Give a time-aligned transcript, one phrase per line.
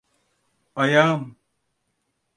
[0.75, 1.35] Ayağım!